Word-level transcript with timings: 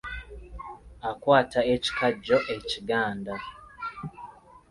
Akwata 1.09 1.59
ekikajjo 1.73 2.37
ekiganda. 2.55 3.35